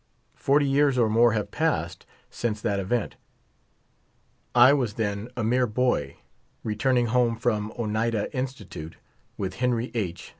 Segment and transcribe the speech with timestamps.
[0.33, 3.17] Forty years or more have passed since that event,
[4.55, 6.17] I was then a mere boy,
[6.63, 8.97] returning home from Oneida Institute
[9.37, 10.29] with Henry H.